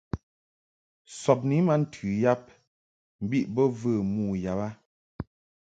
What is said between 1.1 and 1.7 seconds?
Sɔbni